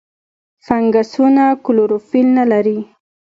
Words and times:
فنګسونه 0.65 1.43
کلوروفیل 1.65 2.27
نه 2.37 2.45
لري. 2.51 2.79